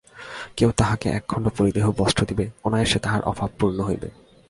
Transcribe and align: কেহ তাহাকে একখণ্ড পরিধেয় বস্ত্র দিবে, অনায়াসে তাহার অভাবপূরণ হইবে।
কেহ 0.57 0.69
তাহাকে 0.71 1.07
একখণ্ড 1.09 1.45
পরিধেয় 1.57 1.91
বস্ত্র 1.97 2.21
দিবে, 2.25 2.45
অনায়াসে 2.63 2.99
তাহার 2.99 3.21
অভাবপূরণ 3.21 3.79
হইবে। 3.79 4.09